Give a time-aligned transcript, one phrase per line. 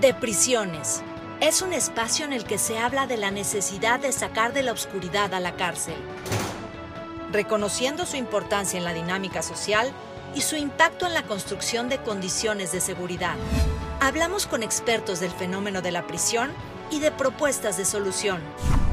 [0.00, 1.02] De prisiones.
[1.40, 4.70] Es un espacio en el que se habla de la necesidad de sacar de la
[4.70, 5.96] oscuridad a la cárcel,
[7.32, 9.90] reconociendo su importancia en la dinámica social
[10.36, 13.34] y su impacto en la construcción de condiciones de seguridad.
[13.98, 16.52] Hablamos con expertos del fenómeno de la prisión
[16.92, 18.40] y de propuestas de solución.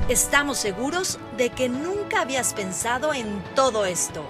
[0.09, 4.25] Estamos seguros de que nunca habías pensado en todo esto.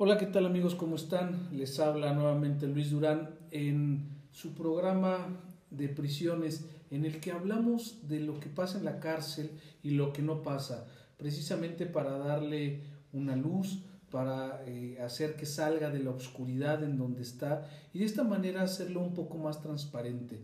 [0.00, 0.76] Hola, ¿qué tal amigos?
[0.76, 1.48] ¿Cómo están?
[1.50, 5.26] Les habla nuevamente Luis Durán en su programa
[5.72, 9.50] de prisiones en el que hablamos de lo que pasa en la cárcel
[9.82, 10.86] y lo que no pasa,
[11.16, 12.78] precisamente para darle
[13.12, 18.04] una luz, para eh, hacer que salga de la oscuridad en donde está y de
[18.04, 20.38] esta manera hacerlo un poco más transparente.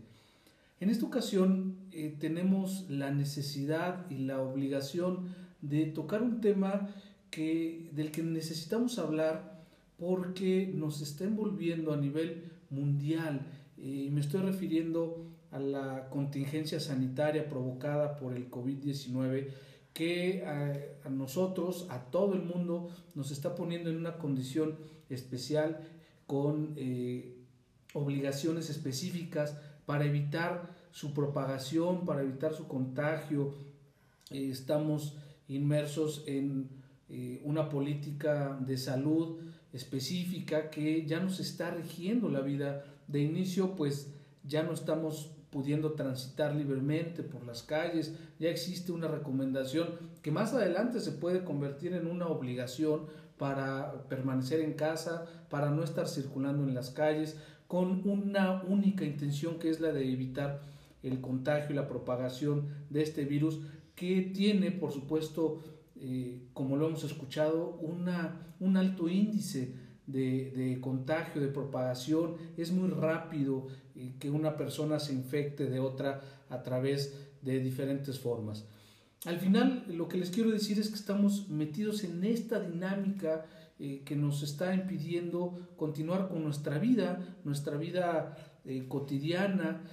[0.81, 6.89] En esta ocasión eh, tenemos la necesidad y la obligación de tocar un tema
[7.35, 9.54] que, del que necesitamos hablar
[9.97, 13.47] porque nos está envolviendo a nivel mundial.
[13.77, 19.47] Y me estoy refiriendo a la contingencia sanitaria provocada por el COVID-19
[19.93, 24.75] que a, nosotros, a todo el mundo, nos está poniendo en una condición
[25.09, 25.79] especial
[26.27, 27.37] con eh,
[27.93, 33.53] obligaciones específicas para evitar su propagación, para evitar su contagio.
[34.31, 35.15] Eh, estamos
[35.47, 36.69] inmersos en
[37.07, 39.39] eh, una política de salud
[39.75, 42.85] específica que ya nos está rigiendo la vida.
[43.07, 49.07] De inicio, pues ya no estamos pudiendo transitar libremente por las calles, ya existe una
[49.07, 49.87] recomendación
[50.21, 53.05] que más adelante se puede convertir en una obligación
[53.37, 57.37] para permanecer en casa, para no estar circulando en las calles,
[57.67, 60.61] con una única intención que es la de evitar
[61.03, 63.61] el contagio y la propagación de este virus
[63.95, 65.63] que tiene, por supuesto,
[65.97, 69.73] eh, como lo hemos escuchado, una, un alto índice
[70.07, 72.35] de, contagio, de propagación.
[72.57, 78.19] Es muy rápido eh, que una persona se infecte de otra a través de diferentes
[78.19, 78.65] formas.
[79.25, 83.45] Al final, lo que les quiero decir es que estamos metidos en esta dinámica
[83.79, 88.37] eh, que nos está impidiendo continuar con nuestra vida, nuestra vida
[88.87, 89.83] cotidiana,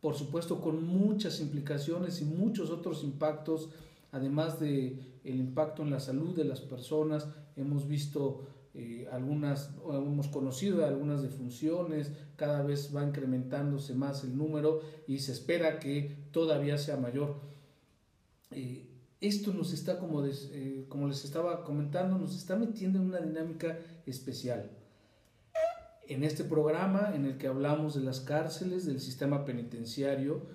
[0.00, 3.68] por supuesto con muchas implicaciones y muchos otros impactos
[4.12, 10.28] además de el impacto en la salud de las personas, hemos visto eh, algunas, hemos
[10.28, 16.78] conocido algunas defunciones, cada vez va incrementándose más el número y se espera que todavía
[16.78, 17.40] sea mayor.
[18.52, 18.86] Eh,
[19.20, 23.78] esto nos está, como, eh, como les estaba comentando, nos está metiendo en una dinámica
[24.06, 24.70] especial.
[26.06, 30.46] En este programa en el que hablamos de las cárceles, del sistema penitenciario,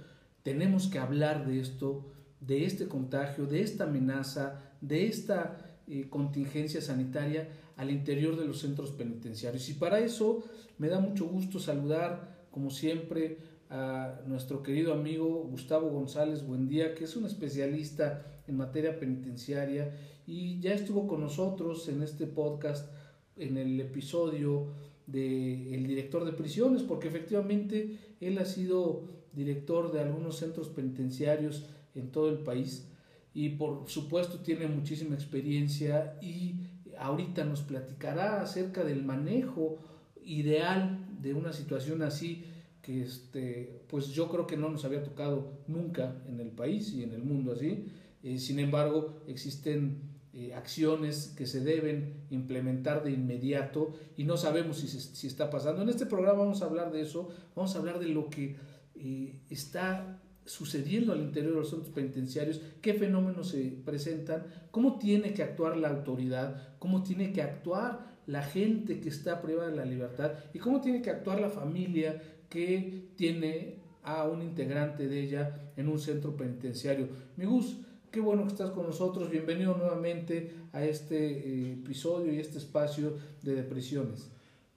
[0.43, 2.12] tenemos que hablar de esto
[2.45, 8.59] de este contagio, de esta amenaza, de esta eh, contingencia sanitaria al interior de los
[8.59, 9.69] centros penitenciarios.
[9.69, 10.43] Y para eso
[10.77, 13.37] me da mucho gusto saludar, como siempre,
[13.69, 19.95] a nuestro querido amigo Gustavo González Buendía, que es un especialista en materia penitenciaria
[20.27, 22.91] y ya estuvo con nosotros en este podcast
[23.35, 24.67] en el episodio
[25.07, 31.65] de el director de prisiones, porque efectivamente él ha sido director de algunos centros penitenciarios
[31.95, 32.87] en todo el país
[33.33, 36.55] y por supuesto tiene muchísima experiencia y
[36.97, 39.79] ahorita nos platicará acerca del manejo
[40.23, 42.45] ideal de una situación así
[42.81, 47.03] que este pues yo creo que no nos había tocado nunca en el país y
[47.03, 47.85] en el mundo así.
[48.21, 50.01] Eh, sin embargo existen
[50.33, 55.81] eh, acciones que se deben implementar de inmediato y no sabemos si, si está pasando.
[55.81, 58.57] En este programa vamos a hablar de eso vamos a hablar de lo que
[58.95, 65.33] eh, está sucediendo al interior de los centros penitenciarios, qué fenómenos se presentan, cómo tiene
[65.33, 69.85] que actuar la autoridad, cómo tiene que actuar la gente que está privada de la
[69.85, 75.71] libertad y cómo tiene que actuar la familia que tiene a un integrante de ella
[75.75, 77.07] en un centro penitenciario.
[77.37, 77.77] Mi Gus,
[78.11, 83.17] qué bueno que estás con nosotros, bienvenido nuevamente a este eh, episodio y este espacio
[83.41, 84.32] de depresiones.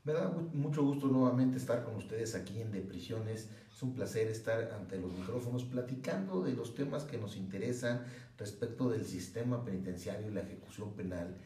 [0.07, 3.51] Me da mucho gusto nuevamente estar con ustedes aquí en Deprisiones.
[3.75, 8.05] Es un placer estar ante los micrófonos platicando de los temas que nos interesan
[8.39, 11.37] respecto del sistema penitenciario y la ejecución penal.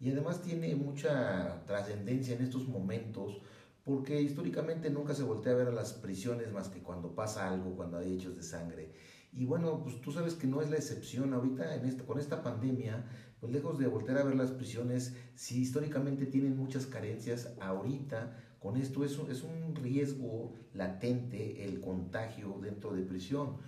[0.00, 3.42] Y además tiene mucha trascendencia en estos momentos
[3.84, 7.76] porque históricamente nunca se voltea a ver a las prisiones más que cuando pasa algo,
[7.76, 8.92] cuando hay hechos de sangre.
[9.30, 12.42] Y bueno, pues tú sabes que no es la excepción ahorita en esta, con esta
[12.42, 13.04] pandemia
[13.40, 18.76] pues lejos de volver a ver las prisiones, si históricamente tienen muchas carencias, ahorita con
[18.76, 23.58] esto es un, es un riesgo latente el contagio dentro de prisión.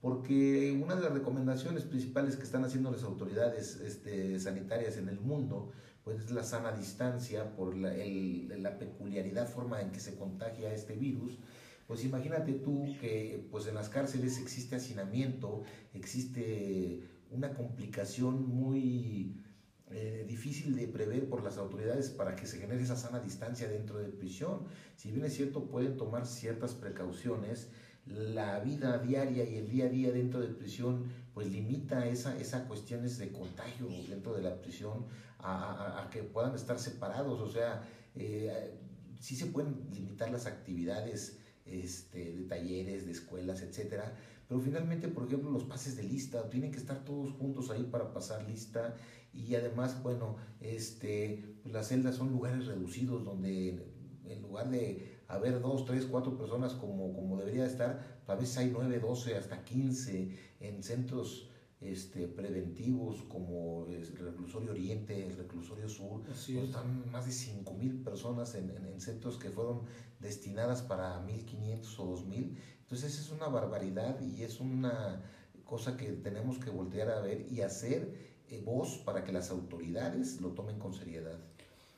[0.00, 5.20] Porque una de las recomendaciones principales que están haciendo las autoridades este, sanitarias en el
[5.20, 5.72] mundo,
[6.04, 7.92] pues es la sana distancia por la,
[8.56, 11.38] la peculiaridad forma en que se contagia este virus,
[11.88, 15.62] pues imagínate tú que pues en las cárceles existe hacinamiento,
[15.94, 19.42] existe una complicación muy
[19.90, 23.98] eh, difícil de prever por las autoridades para que se genere esa sana distancia dentro
[23.98, 24.66] de prisión.
[24.96, 27.70] Si bien es cierto, pueden tomar ciertas precauciones,
[28.06, 31.04] la vida diaria y el día a día dentro de prisión
[31.34, 35.06] pues limita esa, esa cuestiones de contagio dentro de la prisión
[35.38, 37.82] a, que puedan estar separados, o sea,
[38.16, 38.74] eh,
[39.20, 44.14] sí se pueden limitar las actividades este, de talleres, de escuelas, etcétera,
[44.48, 48.12] pero finalmente, por ejemplo, los pases de lista, tienen que estar todos juntos ahí para
[48.14, 48.96] pasar lista.
[49.32, 53.92] Y además, bueno, este, las celdas son lugares reducidos donde
[54.24, 58.70] en lugar de haber dos, tres, cuatro personas como, como debería estar, a veces hay
[58.72, 61.50] nueve, doce, hasta quince en centros
[61.80, 68.02] este, preventivos como el reclusorio oriente, el reclusorio sur, pues están más de cinco mil
[68.02, 69.82] personas en, en, centros que fueron
[70.18, 72.56] destinadas para 1500 o 2000.
[72.80, 75.22] Entonces es una barbaridad y es una
[75.64, 78.14] cosa que tenemos que voltear a ver y hacer
[78.48, 81.38] eh, voz para que las autoridades lo tomen con seriedad.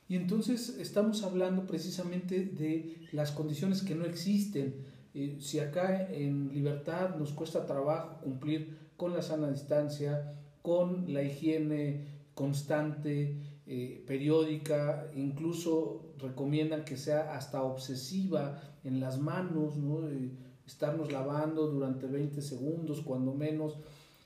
[0.09, 4.85] Y entonces estamos hablando precisamente de las condiciones que no existen.
[5.15, 11.23] Eh, si acá en libertad nos cuesta trabajo cumplir con la sana distancia, con la
[11.23, 20.07] higiene constante, eh, periódica, incluso recomiendan que sea hasta obsesiva en las manos, ¿no?
[20.67, 23.79] estarnos lavando durante 20 segundos, cuando menos.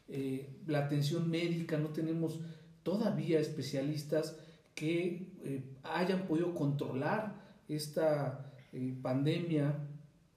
[0.08, 2.40] Eh, la atención médica, no tenemos
[2.82, 4.36] todavía especialistas
[4.74, 9.78] que eh, hayan podido controlar esta eh, pandemia.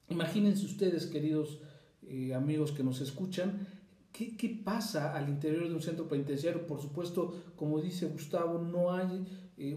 [0.10, 1.60] Imagínense ustedes, queridos
[2.34, 3.67] amigos que nos escuchan,
[4.18, 6.66] ¿qué, ¿qué, pasa al interior de un centro penitenciario?
[6.66, 9.25] Por supuesto, como dice Gustavo, no hay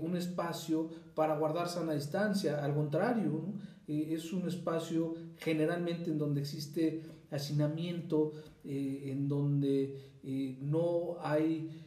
[0.00, 3.54] un espacio para guardar sana distancia, al contrario.
[3.90, 8.32] Eh, es un espacio generalmente en donde existe hacinamiento,
[8.62, 11.86] eh, en donde eh, no hay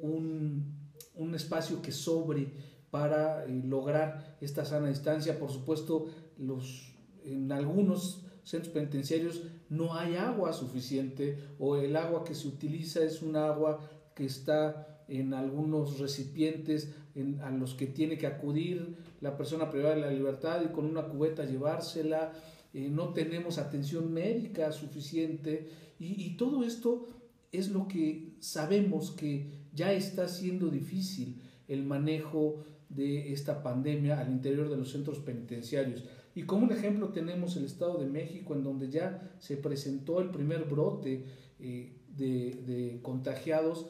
[0.00, 2.52] un, un, espacio que sobre
[2.90, 5.38] para lograr esta sana distancia.
[5.38, 6.94] Por supuesto, los,
[7.24, 13.22] en algunos centros penitenciarios no hay agua suficiente o el agua que se utiliza es
[13.22, 13.78] un agua
[14.14, 16.92] que está en algunos recipientes
[17.42, 21.02] a los que tiene que acudir la persona privada de la libertad y con una
[21.02, 22.32] cubeta llevársela,
[22.72, 25.68] eh, no tenemos atención médica suficiente
[25.98, 27.08] y, todo esto
[27.52, 34.30] es lo que sabemos que ya está siendo difícil el manejo de esta pandemia al
[34.30, 36.04] interior de los centros penitenciarios.
[36.34, 40.30] Y como un ejemplo tenemos el Estado de México, en donde ya se presentó el
[40.30, 41.24] primer brote
[41.58, 43.86] eh, de, contagiados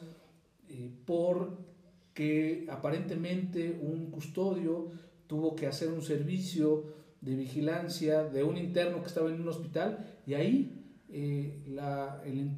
[0.69, 1.57] eh, por
[2.13, 4.91] que aparentemente un custodio
[5.27, 6.83] tuvo que hacer un servicio
[7.21, 11.63] de vigilancia de un interno que estaba en un hospital y ahí eh,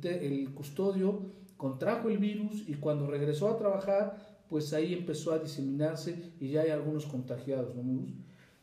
[0.06, 1.22] el, custodio
[1.58, 6.62] contrajo el virus y cuando regresó a trabajar, pues ahí empezó a diseminarse y ya
[6.62, 7.84] hay algunos contagiados, ¿no,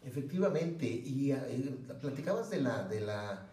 [0.02, 3.46] Efectivamente, y eh, platicabas de la, de la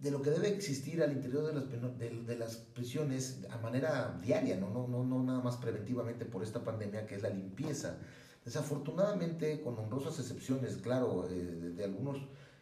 [0.00, 4.56] de lo que debe existir al interior de las, de, las prisiones a manera diaria,
[4.56, 4.70] ¿no?
[4.70, 7.98] No, no, no nada más preventivamente por esta pandemia, que es la limpieza.
[8.44, 12.18] Desafortunadamente, con honrosas excepciones, claro, eh, de, algunos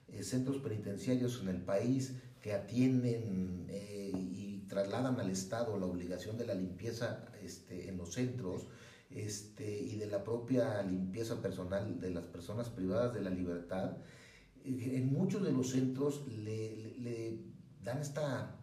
[0.08, 6.46] eh, centros penitenciarios en el país que atienden y trasladan al Estado la obligación de
[6.46, 8.67] la limpieza este, en los centros
[9.16, 13.96] este, y de la propia limpieza personal de las personas privadas de la libertad,
[14.64, 17.40] en muchos de los centros le, le
[17.82, 18.56] dan esta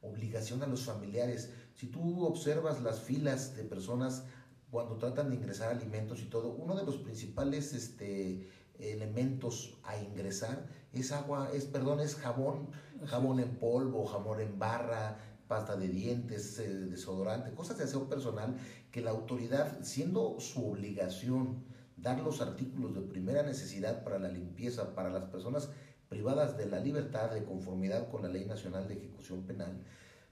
[0.00, 1.52] obligación a los familiares.
[1.74, 4.24] Si tú observas las filas de personas
[4.70, 10.66] cuando tratan de ingresar alimentos y todo, uno de los principales este, elementos a ingresar
[10.92, 12.70] es agua, es, perdón, es jabón,
[13.04, 15.18] jabón en polvo, jabón en barra,
[15.52, 16.56] pasta de dientes,
[16.88, 18.56] desodorante, cosas de aseo personal
[18.90, 21.62] que la autoridad, siendo su obligación
[21.98, 25.68] dar los artículos de primera necesidad para la limpieza para las personas
[26.08, 29.78] privadas de la libertad de conformidad con la Ley Nacional de Ejecución Penal,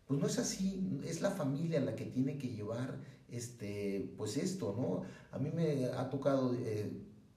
[0.07, 2.97] pues no es así, es la familia la que tiene que llevar
[3.29, 5.03] este, pues esto, ¿no?
[5.33, 6.91] A mí me ha tocado eh,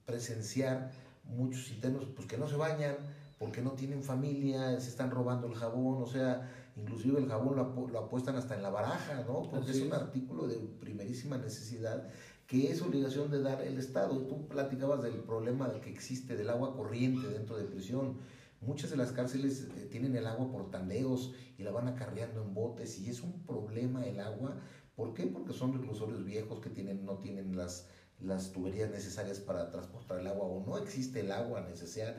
[0.06, 0.90] presenciar
[1.24, 2.96] muchos internos pues que no se bañan
[3.38, 7.98] porque no tienen familia, se están robando el jabón, o sea, inclusive el jabón lo,
[7.98, 9.48] apuestan hasta en la baraja, ¿no?
[9.50, 12.08] Porque es un artículo de primerísima necesidad
[12.46, 14.26] que es obligación de dar el Estado.
[14.26, 18.18] Tú platicabas del problema que existe del agua corriente dentro de prisión.
[18.60, 22.54] Muchas de las cárceles eh, tienen el agua por tandeos y la van acarreando en
[22.54, 24.56] botes y es un problema el agua
[24.96, 25.26] ¿Por qué?
[25.26, 27.88] Porque son reclusorios viejos que tienen, no tienen las,
[28.20, 32.16] las tuberías necesarias para transportar el agua o no existe el agua necesaria,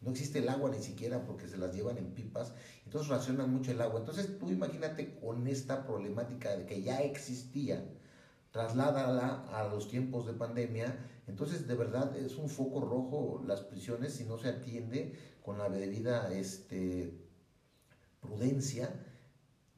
[0.00, 3.70] no existe el agua ni siquiera porque se las llevan en pipas, entonces racionan mucho
[3.70, 4.00] el agua.
[4.00, 7.84] Entonces tú imagínate con esta problemática de que ya existía,
[8.50, 10.96] trasládala a los tiempos de pandemia,
[11.28, 15.68] entonces de verdad es un foco rojo las prisiones si no se atiende con la
[15.68, 17.14] debida este,
[18.20, 18.92] prudencia,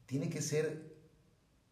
[0.07, 0.93] tiene que ser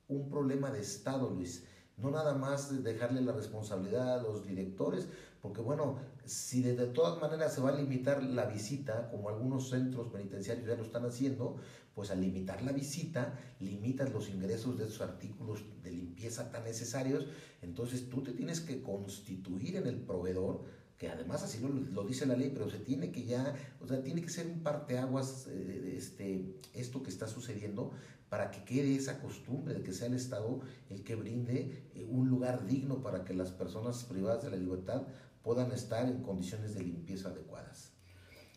[0.08, 1.64] un problema de Estado, Luis
[2.02, 5.08] no nada más dejarle la responsabilidad a los directores,
[5.42, 10.08] porque bueno, si de, todas maneras se va a limitar la visita, como algunos centros
[10.08, 11.58] penitenciarios ya lo están haciendo,
[11.96, 17.26] pues al limitar la visita, limitas los ingresos de esos artículos de limpieza tan necesarios,
[17.62, 20.64] entonces tú te tienes que constituir en el proveedor,
[21.02, 24.22] que además así lo, dice la ley, pero se tiene que ya, o sea, tiene
[24.22, 27.92] que ser un parteaguas eh, este, esto que está sucediendo
[28.30, 32.30] para que quede esa costumbre de que sea el Estado el que brinde eh, un
[32.30, 35.08] lugar digno para que las personas privadas de la libertad
[35.42, 37.94] puedan estar en condiciones de limpieza adecuadas.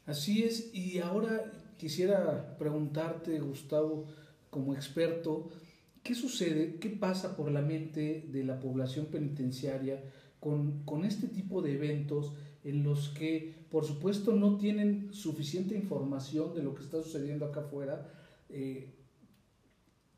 [0.05, 4.05] Así es, y ahora quisiera preguntarte, Gustavo,
[4.51, 5.49] como experto,
[6.03, 10.05] ¿qué sucede, qué pasa por la mente de la población penitenciaria
[10.45, 12.35] con, este tipo de eventos
[12.65, 17.61] en los que, por supuesto, no tienen suficiente información de lo que está sucediendo acá
[17.61, 18.13] afuera?
[18.51, 18.95] Eh,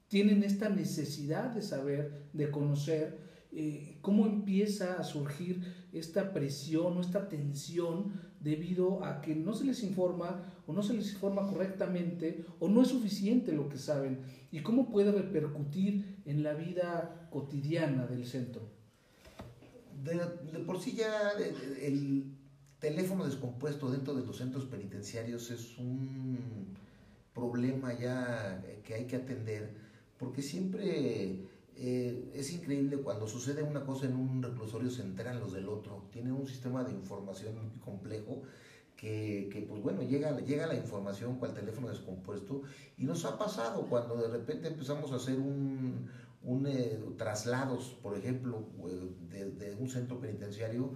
[0.08, 3.18] tienen esta necesidad de saber, de conocer
[3.52, 9.64] eh, cómo empieza a surgir esta presión o esta tensión debido a que no se
[9.64, 14.20] les informa o no se les informa correctamente o no es suficiente lo que saben
[14.50, 18.75] y cómo puede repercutir en la vida cotidiana del centro.
[20.06, 21.32] De, por sí ya
[21.82, 22.24] el
[22.78, 26.76] teléfono descompuesto dentro de los centros penitenciarios es un
[27.34, 29.74] problema ya que hay que atender
[30.18, 31.46] porque siempre
[31.76, 36.04] eh, es increíble cuando sucede una cosa en un reclusorio se enteran los del otro,
[36.10, 38.42] tiene un sistema de información muy complejo
[38.96, 42.62] que, que, pues bueno, llega, llega la información con el teléfono descompuesto
[42.96, 46.08] y nos ha pasado cuando de repente empezamos a hacer un,
[46.46, 48.68] un eh, traslados, por ejemplo,
[49.32, 50.92] eh, de, un centro penitenciario,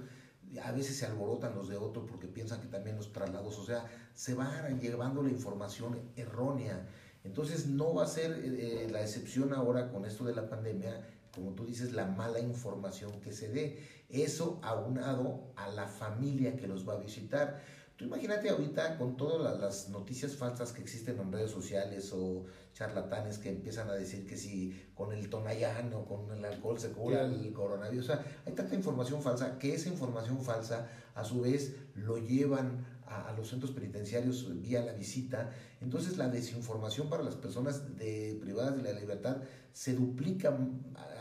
[0.62, 3.84] a veces se alborotan los de otro porque piensan que también los traslados, o sea,
[4.14, 6.88] se van llevando la información errónea.
[7.24, 11.04] Entonces no va a ser eh, la excepción ahora con esto de la pandemia,
[11.34, 13.78] como tú dices, la mala información que se dé.
[14.08, 17.60] Eso aunado a la familia que los va a visitar.
[18.00, 23.36] Tú imagínate ahorita con todas las noticias falsas que existen en redes sociales o charlatanes
[23.36, 27.26] que empiezan a decir que si con el tonayán o con el alcohol se cura
[27.26, 28.08] el coronavirus.
[28.08, 32.86] O sea, hay tanta información falsa que esa información falsa a su vez lo llevan
[33.06, 35.50] a, los centros penitenciarios vía la visita.
[35.82, 39.42] Entonces la desinformación para las personas de, privadas de la libertad
[39.74, 40.56] se duplica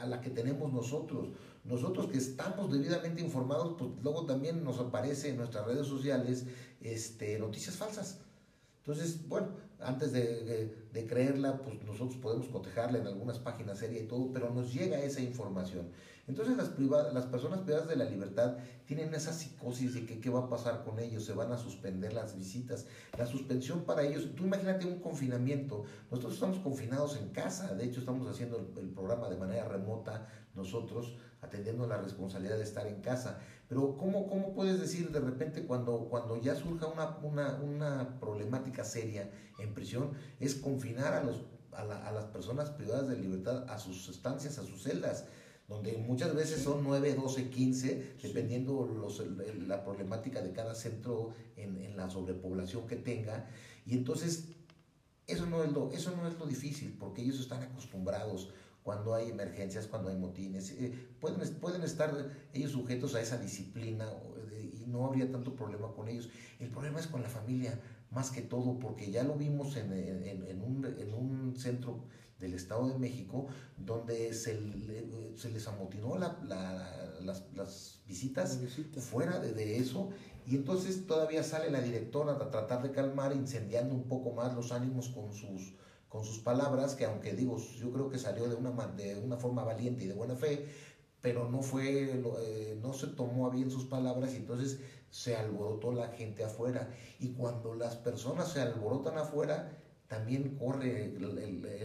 [0.01, 1.27] a, la que tenemos nosotros.
[1.65, 6.45] Nosotros que estamos debidamente informados, pues luego también nos aparece en nuestras redes sociales
[6.81, 8.19] este, noticias falsas.
[8.79, 9.49] Entonces, bueno,
[9.81, 14.73] antes de, creerla, pues nosotros podemos cotejarla en algunas páginas serias y todo, pero nos
[14.73, 15.89] llega esa información.
[16.27, 16.69] Entonces las,
[17.25, 20.99] personas privadas de la libertad tienen esa psicosis de que qué va a pasar con
[20.99, 22.85] ellos, se van a suspender las visitas,
[23.17, 28.01] la suspensión para ellos, tú imagínate un confinamiento, nosotros estamos confinados en casa, de hecho
[28.01, 33.39] estamos haciendo el, programa de manera remota, nosotros atendiendo la responsabilidad de estar en casa,
[33.69, 38.83] pero ¿cómo, cómo puedes decir de repente cuando, cuando ya surja una, una, una problemática
[38.83, 43.77] seria en prisión, es confinar a, los, a, a las personas privadas de libertad a
[43.77, 45.25] sus estancias, a sus celdas?
[45.69, 49.23] donde muchas veces son 9, 12, 15, dependiendo los,
[49.67, 53.47] la problemática de cada centro en, en, la sobrepoblación que tenga.
[53.85, 54.45] Y entonces,
[55.27, 58.49] eso no, es lo, eso no es lo difícil, porque ellos están acostumbrados
[58.83, 62.11] cuando hay emergencias, cuando hay motines, eh, pueden, pueden estar
[62.53, 64.11] ellos sujetos a esa disciplina
[64.73, 66.29] y no habría tanto problema con ellos.
[66.59, 67.79] El problema es con la familia,
[68.11, 72.05] más que todo, porque ya lo vimos en, en, en un, en un centro
[72.39, 74.57] del Estado de México, donde se,
[75.35, 76.39] se les amotinó la,
[77.21, 78.59] las, las, visitas
[78.97, 80.09] fuera de, de, eso,
[80.47, 84.71] y entonces todavía sale la directora a tratar de calmar, incendiando un poco más los
[84.71, 85.75] ánimos con sus,
[86.09, 89.63] con sus palabras, que aunque digo, yo creo que salió de una, de una forma
[89.63, 90.65] valiente y de buena fe,
[91.21, 95.91] pero no fue, eh, no se tomó a bien sus palabras y entonces se alborotó
[95.91, 96.89] la gente afuera.
[97.19, 101.13] Y cuando las personas se alborotan afuera, también corre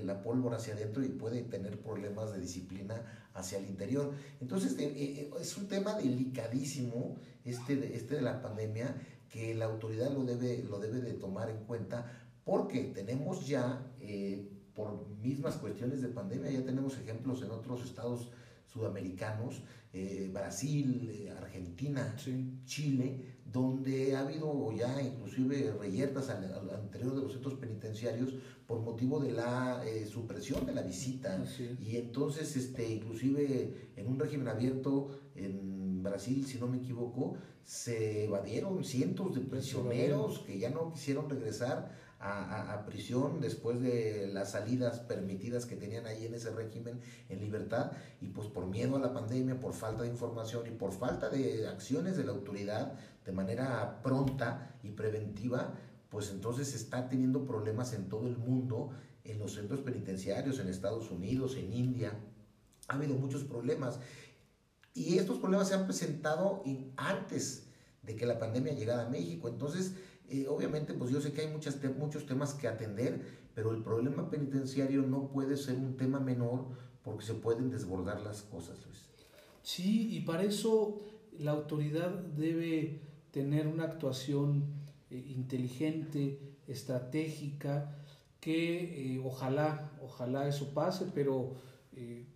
[0.02, 4.12] la pólvora hacia adentro y puede tener problemas de disciplina hacia el interior.
[4.40, 8.96] Entonces, eh, eh, es un tema delicadísimo este de, este de la pandemia
[9.28, 14.50] que la autoridad lo debe, lo debe de tomar en cuenta porque tenemos ya, eh,
[14.74, 18.30] por mismas cuestiones de pandemia, ya tenemos ejemplos en otros estados
[18.66, 22.16] sudamericanos, eh, Brasil, eh, Argentina,
[22.64, 26.42] Chile, donde ha habido ya inclusive reyertas al,
[26.82, 28.34] interior de los centros penitenciarios
[28.66, 31.40] por motivo de la eh, supresión de la visita.
[31.80, 38.24] Y entonces, este, inclusive en un régimen abierto en Brasil, si no me equivoco, se
[38.24, 41.92] evadieron cientos de prisioneros que ya no quisieron regresar
[42.24, 47.92] a, prisión después de las salidas permitidas que tenían ahí en ese régimen en libertad
[48.20, 51.68] y pues por miedo a la pandemia, por falta de información y por falta de
[51.68, 55.74] acciones de la autoridad de manera pronta y preventiva,
[56.08, 58.90] pues entonces está teniendo problemas en todo el mundo,
[59.24, 62.18] en los centros penitenciarios, en Estados Unidos, en India.
[62.88, 63.98] Ha habido muchos problemas
[64.94, 66.62] y estos problemas se han presentado
[66.96, 67.66] antes
[68.02, 69.48] de que la pandemia llegara a México.
[69.48, 69.94] Entonces,
[70.48, 73.20] obviamente, pues yo sé que hay muchas muchos temas que atender,
[73.54, 76.66] pero el problema penitenciario no puede ser un tema menor
[77.02, 79.04] porque se pueden desbordar las cosas, Luis.
[79.62, 80.98] Sí, y para eso
[81.38, 83.00] la autoridad debe
[83.30, 84.64] tener una actuación
[85.10, 87.96] eh, inteligente, estratégica,
[88.40, 91.54] que eh, ojalá, ojalá eso pase, pero
[91.92, 92.26] eh,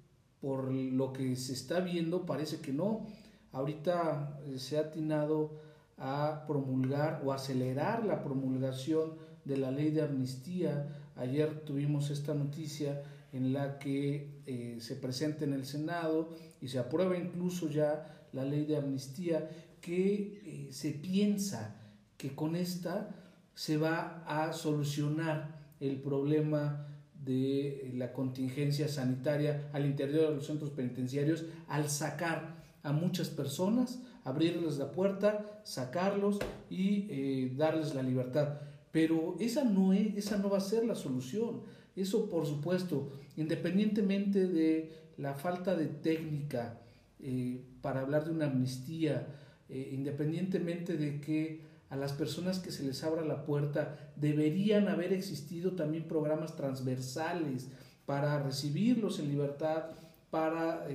[0.40, 3.06] por lo que se está viendo parece que no.
[3.52, 5.60] Ahorita se ha atinado
[5.98, 9.14] a promulgar o acelerar la promulgación
[9.44, 10.88] de la ley de amnistía.
[11.16, 13.02] Ayer tuvimos esta noticia
[13.32, 18.44] en la que eh, se presenta en el Senado y se aprueba incluso ya la
[18.44, 19.48] ley de amnistía
[19.80, 21.76] que eh, se piensa
[22.16, 23.10] que con esta
[23.54, 26.86] se va a solucionar el problema
[27.24, 33.98] de la contingencia sanitaria al interior de los centros penitenciarios al sacar a muchas personas
[34.28, 36.38] abrirles la puerta, sacarlos
[36.70, 38.60] y eh, darles la libertad.
[38.92, 41.62] Pero esa no, es, esa no va a ser la solución.
[41.96, 46.78] Eso, por supuesto, independientemente de la falta de técnica
[47.20, 49.26] eh, para hablar de una amnistía,
[49.68, 55.12] eh, independientemente de que a las personas que se les abra la puerta deberían haber
[55.12, 57.68] existido también programas transversales
[58.04, 59.86] para recibirlos en libertad,
[60.30, 60.86] para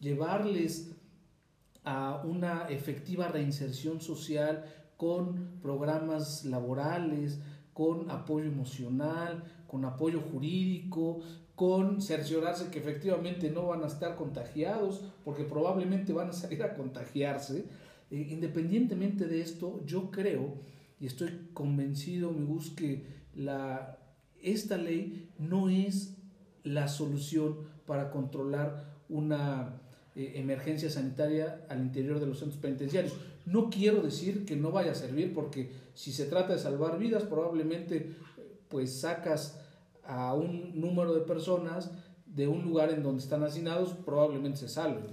[0.00, 0.90] llevarles
[1.84, 4.64] a una efectiva reinserción social
[4.96, 7.40] con programas laborales,
[7.72, 11.20] con apoyo emocional, con apoyo jurídico,
[11.54, 16.74] con cerciorarse que efectivamente no van a estar contagiados, porque probablemente van a salir a
[16.74, 17.66] contagiarse.
[18.10, 20.54] Eh, independientemente de esto, yo creo
[21.02, 23.98] y estoy convencido, me que la,
[24.40, 26.16] esta ley no es
[26.62, 29.80] la solución para controlar una
[30.14, 33.14] eh, emergencia sanitaria al interior de los centros penitenciarios.
[33.46, 37.24] No quiero decir que no vaya a servir porque si se trata de salvar vidas,
[37.24, 38.14] probablemente
[38.68, 39.58] pues sacas
[40.04, 41.90] a un número de personas
[42.26, 45.04] de un lugar en donde están hacinados, probablemente se salven.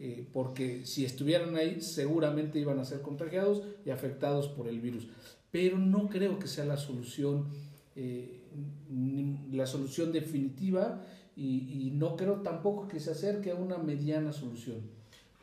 [0.00, 5.08] Eh, porque si estuvieran ahí seguramente iban a ser contagiados y afectados por el virus.
[5.50, 7.46] Pero no creo que sea la solución,
[7.96, 8.42] eh,
[9.50, 11.04] la solución definitiva
[11.38, 14.80] y, no creo tampoco que se acerque a una mediana solución.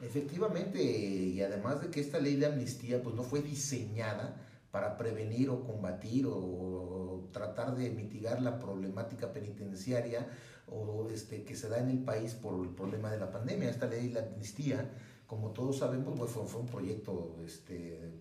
[0.02, 4.36] Efectivamente, y además de que esta ley de amnistía pues no fue diseñada
[4.72, 10.28] para prevenir o combatir o, tratar de mitigar la problemática penitenciaria
[10.68, 13.70] o este, que se da en el país por el problema de la pandemia.
[13.70, 14.90] Esta ley de amnistía,
[15.28, 18.12] como todos sabemos, pues, fue, fue un proyecto este,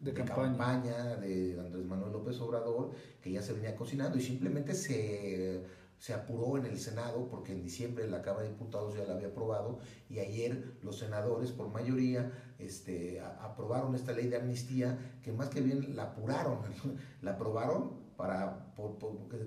[0.00, 0.42] de, campaña.
[0.42, 2.90] campaña de Andrés Manuel López Obrador
[3.22, 5.62] que ya se venía cocinando y simplemente se
[5.98, 9.28] se apuró en el Senado porque en diciembre la Cámara de Diputados ya la había
[9.28, 9.78] aprobado
[10.10, 15.60] y ayer los senadores por mayoría este, aprobaron esta ley de amnistía que más que
[15.60, 16.58] bien la apuraron,
[17.22, 18.74] la aprobaron para,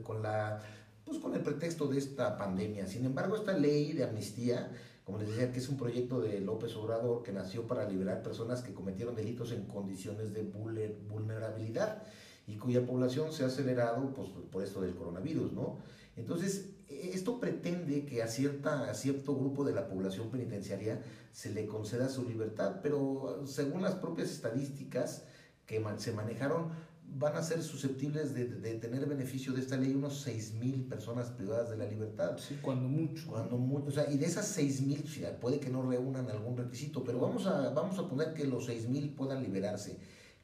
[0.03, 0.62] con, la,
[1.05, 2.88] pues con el pretexto de esta pandemia.
[2.88, 4.71] Sin embargo, esta ley de amnistía,
[5.05, 8.62] como les decía, que es un proyecto de López Obrador que nació para liberar personas
[8.62, 12.03] que cometieron delitos en condiciones de vulnerabilidad
[12.47, 15.77] y cuya población se ha acelerado pues, por esto del coronavirus, ¿no?
[16.17, 21.01] Entonces, esto pretende que a, cierta, a cierto grupo de la población penitenciaria
[21.32, 25.23] se le conceda su libertad, pero según las propias estadísticas
[25.65, 26.71] que se manejaron,
[27.10, 31.77] van a ser susceptibles de, tener beneficio de esta ley unos 6.000 personas privadas de
[31.77, 32.38] la libertad.
[32.38, 33.27] Sí, cuando mucho.
[33.27, 33.88] Cuando mucho.
[33.88, 37.69] O sea, y de esas 6.000, puede que no reúnan algún requisito, pero vamos a,
[37.69, 39.97] vamos a poner que los 6.000 puedan liberarse.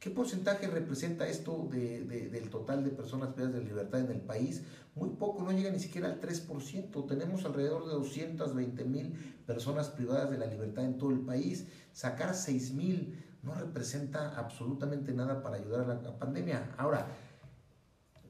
[0.04, 4.62] ¿Qué porcentaje representa esto del total de personas privadas de libertad en el país?
[4.94, 7.08] Muy poco, no llega ni siquiera al 3%.
[7.08, 9.14] Tenemos alrededor de 220 mil
[9.46, 11.68] personas privadas de la libertad en todo el país.
[11.94, 16.74] Sacar 6 mil no representa absolutamente nada para ayudar a la pandemia.
[16.76, 17.06] Ahora,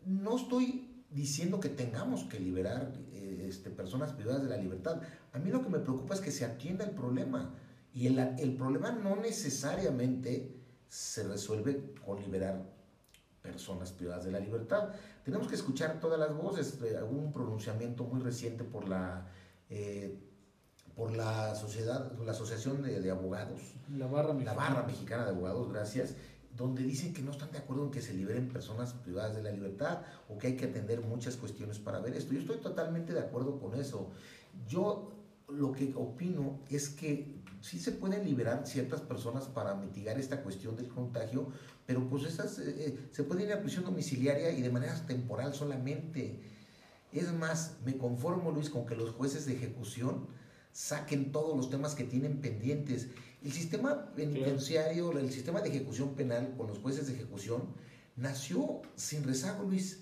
[0.06, 5.02] no estoy diciendo que tengamos que liberar eh, este, personas privadas de la libertad.
[5.32, 7.52] A mí lo que me preocupa es que se atienda el problema.
[7.92, 12.62] Y el, el problema no necesariamente se resuelve con liberar
[13.42, 14.88] personas privadas de la libertad.
[15.22, 16.78] Tenemos que escuchar todas las voces.
[16.80, 19.26] Hubo un pronunciamiento muy reciente por la,
[19.68, 20.18] eh,
[20.96, 26.14] por la sociedad, la Asociación de, Abogados, la barra, la barra Mexicana de Abogados, gracias,
[26.56, 29.50] donde dicen que no están de acuerdo en que se liberen personas privadas de la
[29.50, 32.32] libertad o que hay que atender muchas cuestiones para ver esto.
[32.32, 34.10] Yo estoy totalmente de acuerdo con eso.
[34.68, 35.12] Yo
[35.48, 40.76] lo que opino es que sí se pueden liberar ciertas personas para mitigar esta cuestión
[40.76, 41.48] del contagio,
[41.86, 45.54] pero pues esas eh, eh, se pueden ir a prisión domiciliaria y de manera temporal
[45.54, 46.40] solamente.
[47.10, 50.26] Es más, me conformo, Luis, con que los jueces de ejecución
[50.72, 53.08] saquen todos los temas que tienen pendientes.
[53.42, 57.62] El sistema penitenciario, el sistema de ejecución penal con los jueces de ejecución
[58.16, 60.00] nació sin rezago, Luis.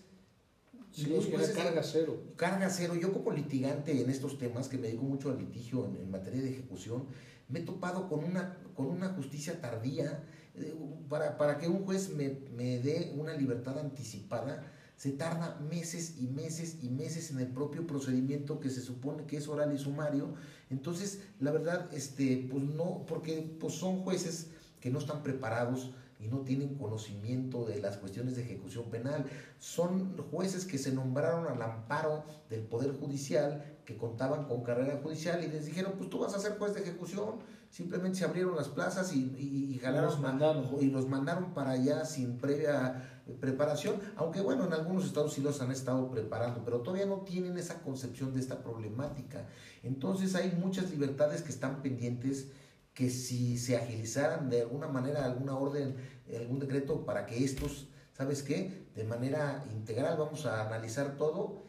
[0.90, 1.14] Sí,
[1.54, 2.20] carga cero.
[2.34, 2.94] Carga cero.
[3.00, 6.42] Yo como litigante en estos temas, que me dedico mucho al litigio en, en materia
[6.42, 7.06] de ejecución,
[7.48, 10.24] me he topado con una, con una justicia tardía
[10.54, 10.74] eh,
[11.08, 16.28] para, para que un juez me, me dé una libertad anticipada, se tarda meses y
[16.28, 20.34] meses y meses en el propio procedimiento que se supone que es oral y sumario.
[20.70, 24.50] Entonces, la verdad, este, pues no, porque pues son jueces
[24.80, 29.24] que no están preparados y no tienen conocimiento de las cuestiones de ejecución penal.
[29.58, 35.42] Son jueces que se nombraron al amparo del Poder Judicial, que contaban con carrera judicial
[35.42, 37.40] y les dijeron, pues tú vas a ser juez de ejecución
[37.72, 40.68] simplemente se abrieron las plazas y, y, los mandaron.
[40.78, 45.60] y los mandaron para allá sin previa preparación, aunque bueno, en algunos estados sí los
[45.62, 49.46] han estado preparando, pero todavía no tienen esa concepción de esta problemática.
[49.82, 52.50] Entonces hay muchas libertades que están pendientes
[52.92, 55.96] que si se agilizaran de alguna manera alguna orden,
[56.36, 58.86] algún decreto para que estos, ¿sabes qué?
[58.94, 61.62] De manera integral vamos a analizar todo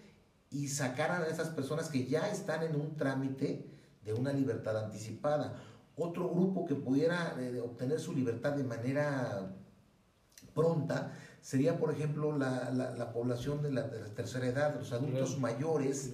[0.54, 3.68] y sacaran a esas personas que ya están en un trámite
[4.06, 5.62] de una libertad anticipada
[5.96, 9.54] otro grupo que pudiera eh, obtener su libertad de manera
[10.54, 16.14] pronta sería, por ejemplo, la, la, población de la, tercera edad, los adultos mayores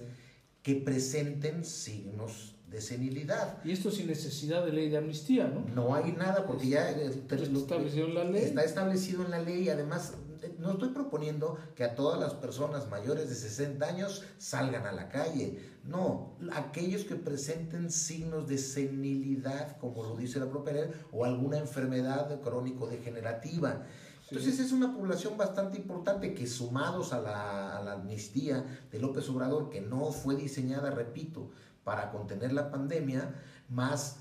[0.62, 3.58] que presenten signos de senilidad.
[3.64, 5.64] Y esto sin necesidad de ley de amnistía, ¿no?
[5.74, 8.44] No hay nada porque ya eh, está establecido en la ley.
[8.44, 10.14] Está establecido en la ley y además
[10.58, 15.08] no estoy proponiendo que a todas las personas mayores de 60 años salgan a la
[15.08, 15.58] calle.
[15.84, 21.58] No, aquellos que presenten signos de senilidad, como lo dice la propia ley, o alguna
[21.58, 23.86] enfermedad crónico-degenerativa.
[24.30, 29.80] Entonces es una población bastante importante que sumados a la, amnistía de López Obrador, que
[29.80, 31.50] no fue diseñada, repito,
[31.82, 33.34] para contener la pandemia,
[33.68, 34.18] más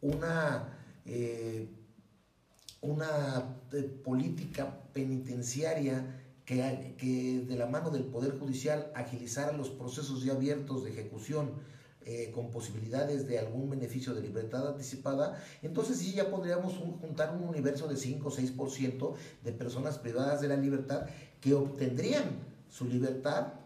[0.00, 0.76] una...
[1.04, 1.79] Eh,
[2.80, 10.24] una eh, política penitenciaria que, que, de la mano del Poder Judicial agilizara los procesos
[10.24, 11.50] ya abiertos de ejecución
[12.06, 17.46] eh, con posibilidades de algún beneficio de libertad anticipada, entonces sí ya podríamos juntar un
[17.46, 19.14] universo de 5 o 6%
[19.44, 21.06] de personas privadas de la libertad
[21.42, 22.24] que obtendrían
[22.70, 23.59] su libertad